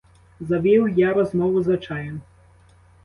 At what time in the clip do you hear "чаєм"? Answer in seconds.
1.77-2.21